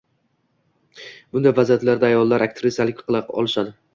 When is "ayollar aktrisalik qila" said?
2.11-3.25